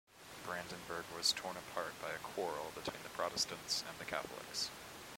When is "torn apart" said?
1.31-1.93